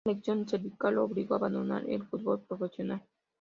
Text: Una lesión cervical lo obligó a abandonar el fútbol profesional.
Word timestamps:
Una 0.03 0.15
lesión 0.15 0.47
cervical 0.47 0.95
lo 0.95 1.03
obligó 1.03 1.35
a 1.35 1.37
abandonar 1.37 1.87
el 1.87 2.03
fútbol 2.07 2.41
profesional. 2.41 3.03